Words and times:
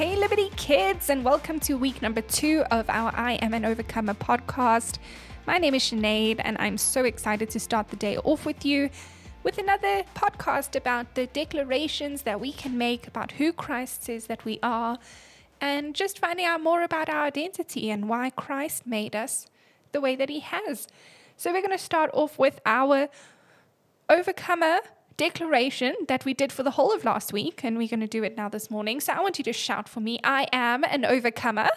Hey, 0.00 0.16
Liberty 0.16 0.48
kids, 0.56 1.10
and 1.10 1.22
welcome 1.22 1.60
to 1.60 1.76
week 1.76 2.00
number 2.00 2.22
two 2.22 2.64
of 2.70 2.88
our 2.88 3.14
I 3.14 3.34
Am 3.42 3.52
an 3.52 3.66
Overcomer 3.66 4.14
podcast. 4.14 4.96
My 5.46 5.58
name 5.58 5.74
is 5.74 5.82
Sinead, 5.82 6.40
and 6.42 6.56
I'm 6.58 6.78
so 6.78 7.04
excited 7.04 7.50
to 7.50 7.60
start 7.60 7.90
the 7.90 7.96
day 7.96 8.16
off 8.16 8.46
with 8.46 8.64
you 8.64 8.88
with 9.42 9.58
another 9.58 10.04
podcast 10.14 10.74
about 10.74 11.16
the 11.16 11.26
declarations 11.26 12.22
that 12.22 12.40
we 12.40 12.50
can 12.50 12.78
make 12.78 13.06
about 13.08 13.32
who 13.32 13.52
Christ 13.52 14.04
says 14.04 14.24
that 14.28 14.42
we 14.46 14.58
are, 14.62 14.98
and 15.60 15.94
just 15.94 16.18
finding 16.18 16.46
out 16.46 16.62
more 16.62 16.82
about 16.82 17.10
our 17.10 17.26
identity 17.26 17.90
and 17.90 18.08
why 18.08 18.30
Christ 18.30 18.86
made 18.86 19.14
us 19.14 19.48
the 19.92 20.00
way 20.00 20.16
that 20.16 20.30
He 20.30 20.40
has. 20.40 20.88
So, 21.36 21.52
we're 21.52 21.60
going 21.60 21.76
to 21.76 21.84
start 21.84 22.08
off 22.14 22.38
with 22.38 22.58
our 22.64 23.10
Overcomer 24.08 24.78
declaration 25.16 25.94
that 26.08 26.24
we 26.24 26.34
did 26.34 26.52
for 26.52 26.62
the 26.62 26.72
whole 26.72 26.94
of 26.94 27.04
last 27.04 27.32
week, 27.32 27.62
and 27.62 27.76
we're 27.76 27.88
going 27.88 28.00
to 28.00 28.06
do 28.06 28.22
it 28.22 28.36
now 28.36 28.48
this 28.48 28.70
morning. 28.70 29.00
So 29.00 29.12
I 29.12 29.20
want 29.20 29.38
you 29.38 29.44
to 29.44 29.52
shout 29.52 29.88
for 29.88 30.00
me 30.00 30.18
I 30.24 30.46
am 30.52 30.84
an 30.84 31.04
overcomer. 31.04 31.68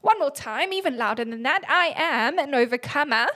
One 0.00 0.18
more 0.18 0.30
time, 0.30 0.72
even 0.72 0.96
louder 0.96 1.24
than 1.24 1.42
that. 1.42 1.62
I 1.68 1.92
am 1.96 2.38
an 2.38 2.54
overcomer. 2.54 3.26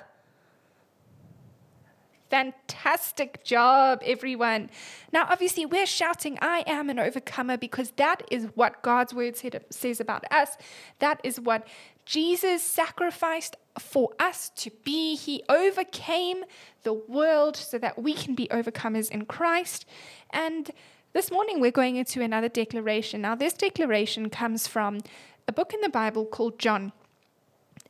Fantastic 2.31 3.43
job, 3.43 4.03
everyone. 4.05 4.71
Now, 5.13 5.27
obviously, 5.29 5.67
we're 5.67 5.85
shouting, 5.85 6.39
I 6.41 6.63
am 6.65 6.89
an 6.89 7.01
overcomer, 7.01 7.57
because 7.57 7.91
that 7.97 8.23
is 8.31 8.47
what 8.55 8.83
God's 8.83 9.13
word 9.13 9.37
says 9.71 10.01
about 10.01 10.25
us. 10.31 10.57
That 11.01 11.21
is 11.25 11.41
what 11.41 11.67
Jesus 12.07 12.63
sacrificed 12.63 13.57
for 13.81 14.11
us 14.21 14.51
to 14.57 14.71
be. 14.85 15.17
He 15.17 15.43
overcame 15.49 16.45
the 16.85 16.93
world 16.93 17.57
so 17.57 17.79
that 17.79 18.01
we 18.01 18.15
can 18.15 18.37
be 18.37 18.47
overcomers 18.49 19.11
in 19.11 19.27
Christ. 19.27 19.85
And 20.31 20.71
this 21.13 21.33
morning 21.33 21.61
we're 21.61 21.73
going 21.73 21.97
into 21.97 22.23
another 22.23 22.49
declaration. 22.49 23.21
Now, 23.23 23.35
this 23.35 23.55
declaration 23.55 24.31
comes 24.31 24.69
from 24.69 25.01
a 25.49 25.53
book 25.53 25.75
in 25.75 25.81
the 25.81 25.89
Bible 25.89 26.27
called 26.27 26.61
John. 26.61 26.93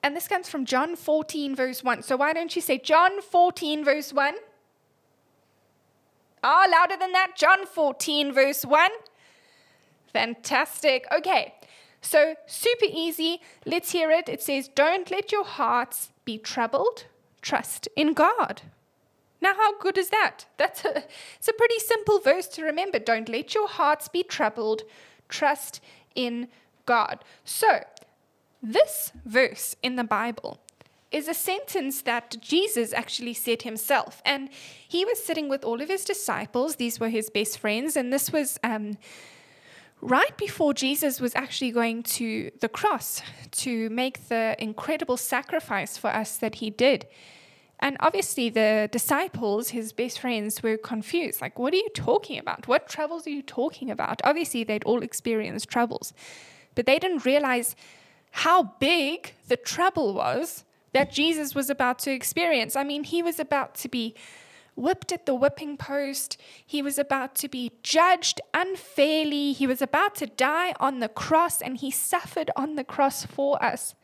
And 0.02 0.16
this 0.16 0.28
comes 0.28 0.48
from 0.48 0.64
John 0.64 0.96
14, 0.96 1.54
verse 1.54 1.84
1. 1.84 2.02
So 2.02 2.16
why 2.16 2.32
don't 2.32 2.54
you 2.56 2.62
say 2.62 2.78
John 2.78 3.20
14, 3.20 3.84
verse 3.84 4.12
1? 4.12 4.34
Ah, 6.42 6.64
oh, 6.66 6.70
louder 6.70 6.96
than 6.98 7.12
that. 7.12 7.32
John 7.36 7.66
14, 7.66 8.32
verse 8.32 8.64
1. 8.64 8.90
Fantastic. 10.12 11.06
Okay. 11.14 11.54
So, 12.02 12.34
super 12.46 12.86
easy. 12.90 13.40
Let's 13.66 13.92
hear 13.92 14.10
it. 14.10 14.28
It 14.28 14.42
says, 14.42 14.68
Don't 14.68 15.10
let 15.10 15.32
your 15.32 15.44
hearts 15.44 16.12
be 16.24 16.38
troubled. 16.38 17.04
Trust 17.42 17.88
in 17.94 18.14
God. 18.14 18.62
Now, 19.42 19.54
how 19.54 19.78
good 19.78 19.98
is 19.98 20.10
that? 20.10 20.46
That's 20.56 20.84
a, 20.84 21.04
it's 21.36 21.48
a 21.48 21.52
pretty 21.52 21.78
simple 21.78 22.18
verse 22.20 22.46
to 22.48 22.64
remember. 22.64 22.98
Don't 22.98 23.28
let 23.28 23.54
your 23.54 23.68
hearts 23.68 24.08
be 24.08 24.22
troubled. 24.22 24.82
Trust 25.28 25.80
in 26.14 26.48
God. 26.86 27.22
So, 27.44 27.80
this 28.62 29.12
verse 29.24 29.76
in 29.82 29.96
the 29.96 30.04
Bible 30.04 30.60
is 31.10 31.26
a 31.26 31.34
sentence 31.34 32.02
that 32.02 32.36
Jesus 32.40 32.92
actually 32.92 33.34
said 33.34 33.62
himself. 33.62 34.22
And 34.24 34.48
he 34.86 35.04
was 35.04 35.22
sitting 35.22 35.48
with 35.48 35.64
all 35.64 35.80
of 35.80 35.88
his 35.88 36.04
disciples, 36.04 36.76
these 36.76 37.00
were 37.00 37.08
his 37.08 37.30
best 37.30 37.58
friends, 37.58 37.96
and 37.96 38.12
this 38.12 38.32
was. 38.32 38.58
Um, 38.62 38.96
right 40.02 40.36
before 40.38 40.72
Jesus 40.72 41.20
was 41.20 41.34
actually 41.34 41.70
going 41.70 42.02
to 42.02 42.50
the 42.60 42.68
cross 42.68 43.22
to 43.50 43.90
make 43.90 44.28
the 44.28 44.56
incredible 44.58 45.16
sacrifice 45.16 45.96
for 45.96 46.08
us 46.08 46.38
that 46.38 46.56
he 46.56 46.70
did. 46.70 47.06
And 47.80 47.96
obviously, 48.00 48.50
the 48.50 48.88
disciples, 48.92 49.70
his 49.70 49.92
best 49.92 50.18
friends, 50.18 50.62
were 50.62 50.76
confused. 50.76 51.40
Like, 51.40 51.58
what 51.58 51.72
are 51.72 51.78
you 51.78 51.88
talking 51.94 52.38
about? 52.38 52.68
What 52.68 52.88
troubles 52.88 53.26
are 53.26 53.30
you 53.30 53.42
talking 53.42 53.90
about? 53.90 54.20
Obviously, 54.22 54.64
they'd 54.64 54.84
all 54.84 55.02
experienced 55.02 55.68
troubles, 55.68 56.12
but 56.74 56.84
they 56.84 56.98
didn't 56.98 57.24
realize 57.24 57.74
how 58.30 58.74
big 58.78 59.34
the 59.48 59.56
trouble 59.56 60.14
was 60.14 60.64
that 60.92 61.12
Jesus 61.12 61.54
was 61.54 61.70
about 61.70 61.98
to 62.00 62.10
experience. 62.10 62.76
I 62.76 62.84
mean, 62.84 63.04
he 63.04 63.22
was 63.22 63.38
about 63.38 63.74
to 63.76 63.88
be 63.88 64.14
whipped 64.74 65.12
at 65.12 65.26
the 65.26 65.34
whipping 65.34 65.76
post. 65.76 66.40
He 66.64 66.82
was 66.82 66.98
about 66.98 67.34
to 67.36 67.48
be 67.48 67.72
judged 67.82 68.40
unfairly. 68.54 69.52
He 69.52 69.66
was 69.66 69.82
about 69.82 70.14
to 70.16 70.26
die 70.26 70.74
on 70.80 71.00
the 71.00 71.08
cross, 71.08 71.60
and 71.60 71.76
he 71.76 71.90
suffered 71.90 72.50
on 72.56 72.76
the 72.76 72.84
cross 72.84 73.24
for 73.24 73.62
us. 73.62 73.94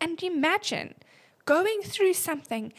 And 0.00 0.22
imagine 0.22 0.94
going 1.44 1.80
through 1.82 2.14
something 2.14 2.72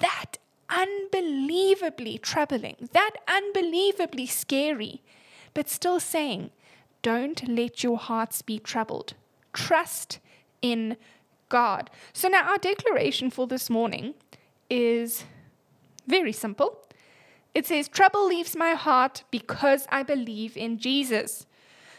that 0.00 0.38
unbelievably 0.68 2.18
troubling, 2.18 2.88
that 2.92 3.12
unbelievably 3.28 4.26
scary, 4.26 5.02
but 5.54 5.68
still 5.68 6.00
saying, 6.00 6.50
Don't 7.02 7.48
let 7.48 7.84
your 7.84 7.98
hearts 7.98 8.42
be 8.42 8.58
troubled. 8.58 9.14
Trust 9.56 10.20
in 10.60 10.96
God. 11.48 11.90
So 12.12 12.28
now 12.28 12.48
our 12.48 12.58
declaration 12.58 13.30
for 13.30 13.46
this 13.46 13.70
morning 13.70 14.14
is 14.68 15.24
very 16.06 16.32
simple. 16.32 16.78
It 17.54 17.66
says, 17.66 17.88
Trouble 17.88 18.26
leaves 18.26 18.54
my 18.54 18.74
heart 18.74 19.24
because 19.30 19.86
I 19.90 20.02
believe 20.02 20.56
in 20.56 20.78
Jesus. 20.78 21.46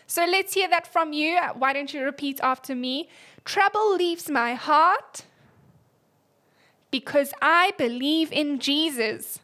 So 0.06 0.24
let's 0.26 0.54
hear 0.54 0.70
that 0.70 0.86
from 0.86 1.14
you. 1.14 1.38
Why 1.56 1.74
don't 1.74 1.94
you 1.94 2.04
repeat 2.04 2.40
after 2.42 2.76
me? 2.76 3.10
Trouble 3.44 3.96
leaves 3.96 4.30
my 4.30 4.54
heart 4.54 5.26
because 6.92 7.34
I 7.42 7.72
believe 7.78 8.32
in 8.32 8.60
Jesus. 8.60 9.40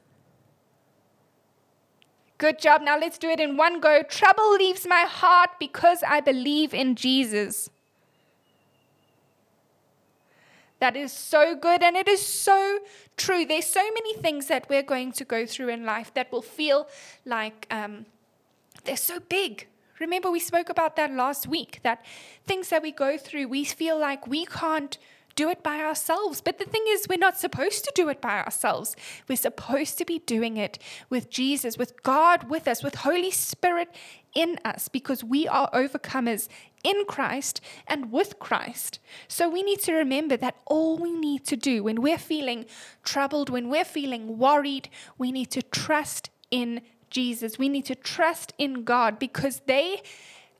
Good 2.38 2.60
job. 2.60 2.82
Now 2.82 3.00
let's 3.00 3.18
do 3.18 3.30
it 3.30 3.40
in 3.40 3.58
one 3.58 3.80
go. 3.80 4.04
Trouble 4.04 4.54
leaves 4.56 4.86
my 4.88 5.02
heart 5.02 5.50
because 5.60 6.04
I 6.08 6.22
believe 6.22 6.74
in 6.74 6.96
Jesus. 6.96 7.70
That 10.84 10.98
is 10.98 11.14
so 11.14 11.56
good 11.56 11.82
and 11.82 11.96
it 11.96 12.10
is 12.10 12.22
so 12.22 12.80
true. 13.16 13.46
There's 13.46 13.68
so 13.68 13.86
many 13.94 14.16
things 14.16 14.48
that 14.48 14.68
we're 14.70 14.84
going 14.84 15.14
to 15.14 15.24
go 15.24 15.46
through 15.46 15.70
in 15.70 15.86
life 15.86 16.14
that 16.14 16.30
will 16.30 16.42
feel 16.42 16.90
like 17.24 17.66
um, 17.72 18.06
they're 18.84 18.98
so 18.98 19.22
big. 19.22 19.68
Remember, 20.02 20.30
we 20.30 20.42
spoke 20.42 20.68
about 20.68 20.98
that 20.98 21.14
last 21.14 21.48
week 21.48 21.80
that 21.84 22.04
things 22.46 22.68
that 22.68 22.82
we 22.82 22.92
go 22.92 23.18
through, 23.18 23.48
we 23.48 23.64
feel 23.64 23.98
like 23.98 24.28
we 24.28 24.46
can't 24.46 24.98
do 25.36 25.50
it 25.50 25.64
by 25.64 25.80
ourselves. 25.80 26.42
But 26.42 26.60
the 26.60 26.66
thing 26.66 26.84
is, 26.88 27.08
we're 27.10 27.18
not 27.18 27.38
supposed 27.38 27.84
to 27.86 27.92
do 27.96 28.10
it 28.10 28.22
by 28.22 28.40
ourselves. 28.40 28.96
We're 29.28 29.36
supposed 29.36 29.98
to 29.98 30.06
be 30.06 30.20
doing 30.20 30.58
it 30.58 30.80
with 31.10 31.30
Jesus, 31.30 31.78
with 31.78 32.04
God 32.04 32.50
with 32.50 32.68
us, 32.68 32.84
with 32.84 32.96
Holy 32.96 33.32
Spirit 33.32 33.90
in 34.34 34.60
us, 34.66 34.88
because 34.88 35.24
we 35.24 35.48
are 35.48 35.70
overcomers 35.72 36.48
in 36.84 37.06
Christ 37.06 37.62
and 37.88 38.12
with 38.12 38.40
Christ. 38.40 39.00
So 39.28 39.50
we 39.50 39.64
need 39.64 39.80
to 39.82 39.94
remember 39.94 40.38
that 40.38 40.58
all 40.66 40.98
we 40.98 41.14
need 41.14 41.46
to 41.46 41.56
do 41.56 41.84
when 41.84 42.02
we're 42.02 42.18
feeling 42.18 42.66
troubled, 43.04 43.50
when 43.50 43.70
we're 43.70 43.86
feeling 43.86 44.38
worried, 44.38 44.90
we 45.18 45.32
need 45.32 45.52
to 45.52 45.62
trust 45.62 46.30
in 46.52 46.82
Jesus. 47.10 47.58
We 47.58 47.70
need 47.70 47.86
to 47.86 47.96
trust 47.96 48.54
in 48.58 48.84
God 48.84 49.20
because 49.20 49.62
they 49.68 50.02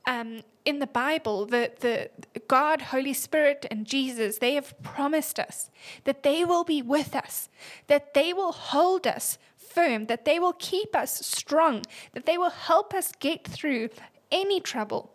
um, 0.06 0.42
in 0.64 0.78
the 0.78 0.86
Bible, 0.86 1.46
the, 1.46 1.70
the 1.80 2.10
God, 2.48 2.82
Holy 2.82 3.12
Spirit, 3.12 3.66
and 3.70 3.86
Jesus, 3.86 4.38
they 4.38 4.54
have 4.54 4.80
promised 4.82 5.38
us 5.38 5.70
that 6.04 6.22
they 6.22 6.44
will 6.44 6.64
be 6.64 6.82
with 6.82 7.14
us, 7.14 7.48
that 7.86 8.14
they 8.14 8.32
will 8.32 8.52
hold 8.52 9.06
us 9.06 9.38
firm, 9.56 10.06
that 10.06 10.24
they 10.24 10.38
will 10.38 10.54
keep 10.54 10.94
us 10.94 11.26
strong, 11.26 11.82
that 12.12 12.26
they 12.26 12.38
will 12.38 12.50
help 12.50 12.94
us 12.94 13.12
get 13.18 13.46
through 13.46 13.88
any 14.30 14.60
trouble 14.60 15.13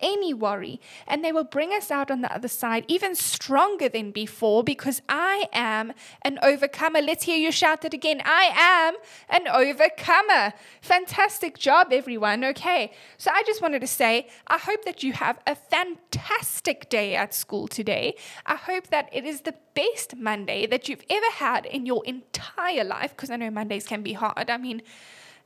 any 0.00 0.34
worry, 0.34 0.80
and 1.06 1.24
they 1.24 1.32
will 1.32 1.44
bring 1.44 1.72
us 1.72 1.90
out 1.90 2.10
on 2.10 2.20
the 2.20 2.32
other 2.32 2.48
side 2.48 2.84
even 2.88 3.14
stronger 3.14 3.88
than 3.88 4.10
before 4.10 4.64
because 4.64 5.02
I 5.08 5.48
am 5.52 5.92
an 6.22 6.38
overcomer. 6.42 7.00
Let's 7.00 7.24
hear 7.24 7.36
you 7.36 7.52
shout 7.52 7.84
it 7.84 7.94
again. 7.94 8.22
I 8.24 8.50
am 8.54 8.94
an 9.28 9.48
overcomer. 9.48 10.52
Fantastic 10.80 11.58
job, 11.58 11.88
everyone. 11.92 12.44
Okay, 12.44 12.92
so 13.16 13.30
I 13.32 13.42
just 13.44 13.62
wanted 13.62 13.80
to 13.80 13.86
say, 13.86 14.28
I 14.46 14.58
hope 14.58 14.84
that 14.84 15.02
you 15.02 15.12
have 15.12 15.38
a 15.46 15.54
fantastic 15.54 16.88
day 16.88 17.14
at 17.14 17.34
school 17.34 17.68
today. 17.68 18.16
I 18.46 18.56
hope 18.56 18.88
that 18.88 19.08
it 19.12 19.24
is 19.24 19.42
the 19.42 19.54
best 19.74 20.16
Monday 20.16 20.66
that 20.66 20.88
you've 20.88 21.04
ever 21.08 21.30
had 21.34 21.66
in 21.66 21.86
your 21.86 22.04
entire 22.04 22.84
life 22.84 23.10
because 23.10 23.30
I 23.30 23.36
know 23.36 23.50
Mondays 23.50 23.86
can 23.86 24.02
be 24.02 24.12
hard. 24.12 24.50
I 24.50 24.56
mean, 24.56 24.82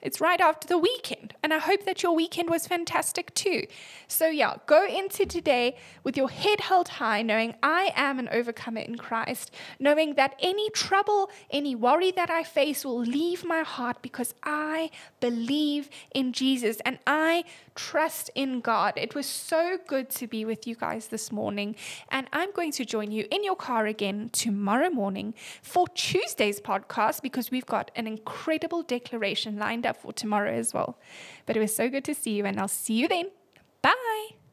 it's 0.04 0.20
right 0.20 0.40
after 0.40 0.68
the 0.68 0.78
weekend. 0.78 1.34
And 1.42 1.52
I 1.54 1.58
hope 1.58 1.84
that 1.86 2.02
your 2.02 2.14
weekend 2.14 2.50
was 2.50 2.66
fantastic 2.66 3.34
too. 3.34 3.66
So, 4.06 4.28
yeah, 4.28 4.56
go 4.66 4.86
into 4.86 5.24
today 5.24 5.76
with 6.04 6.16
your 6.16 6.28
head 6.28 6.60
held 6.60 6.88
high, 6.88 7.22
knowing 7.22 7.54
I 7.62 7.92
am 7.96 8.18
an 8.18 8.28
overcomer 8.30 8.80
in 8.80 8.96
Christ, 8.96 9.50
knowing 9.80 10.14
that 10.14 10.36
any 10.40 10.68
trouble, 10.70 11.30
any 11.50 11.74
worry 11.74 12.10
that 12.12 12.30
I 12.30 12.44
face 12.44 12.84
will 12.84 13.00
leave 13.00 13.44
my 13.44 13.62
heart 13.62 14.02
because 14.02 14.34
I 14.42 14.90
believe 15.20 15.88
in 16.14 16.32
Jesus 16.32 16.78
and 16.84 16.98
I 17.06 17.44
trust 17.74 18.30
in 18.34 18.60
God. 18.60 18.92
It 18.96 19.14
was 19.14 19.26
so 19.26 19.78
good 19.86 20.10
to 20.10 20.26
be 20.26 20.44
with 20.44 20.66
you 20.66 20.74
guys 20.74 21.08
this 21.08 21.32
morning. 21.32 21.76
And 22.10 22.26
I'm 22.32 22.52
going 22.52 22.72
to 22.72 22.84
join 22.84 23.10
you 23.10 23.26
in 23.30 23.42
your 23.42 23.56
car 23.56 23.86
again 23.86 24.28
tomorrow 24.32 24.90
morning 24.90 25.34
for 25.62 25.88
Tuesday's 25.88 26.60
podcast 26.60 27.22
because 27.22 27.50
we've 27.50 27.66
got 27.66 27.90
an 27.96 28.06
incredible 28.06 28.82
declaration 28.82 29.58
lined 29.58 29.86
up 29.86 29.93
for 29.96 30.12
tomorrow 30.12 30.52
as 30.52 30.74
well. 30.74 30.98
But 31.46 31.56
it 31.56 31.60
was 31.60 31.74
so 31.74 31.88
good 31.88 32.04
to 32.04 32.14
see 32.14 32.32
you, 32.32 32.44
and 32.44 32.58
I'll 32.58 32.68
see 32.68 32.94
you 32.94 33.08
then. 33.08 33.30
Bye. 33.82 34.43